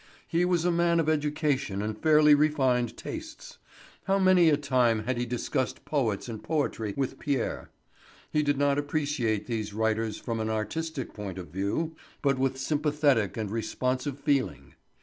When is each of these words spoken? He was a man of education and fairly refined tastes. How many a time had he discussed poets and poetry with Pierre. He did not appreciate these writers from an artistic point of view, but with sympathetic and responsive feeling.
He 0.27 0.45
was 0.45 0.65
a 0.65 0.71
man 0.71 0.99
of 0.99 1.07
education 1.07 1.83
and 1.83 1.95
fairly 1.95 2.33
refined 2.33 2.97
tastes. 2.97 3.59
How 4.05 4.17
many 4.17 4.49
a 4.49 4.57
time 4.57 5.03
had 5.03 5.15
he 5.15 5.27
discussed 5.27 5.85
poets 5.85 6.27
and 6.27 6.41
poetry 6.41 6.95
with 6.97 7.19
Pierre. 7.19 7.69
He 8.31 8.41
did 8.41 8.57
not 8.57 8.79
appreciate 8.79 9.45
these 9.45 9.75
writers 9.75 10.17
from 10.17 10.39
an 10.39 10.49
artistic 10.49 11.13
point 11.13 11.37
of 11.37 11.49
view, 11.49 11.95
but 12.23 12.39
with 12.39 12.57
sympathetic 12.57 13.37
and 13.37 13.51
responsive 13.51 14.17
feeling. 14.17 14.73